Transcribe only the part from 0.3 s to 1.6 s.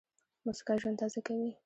موسکا ژوند تازه کوي.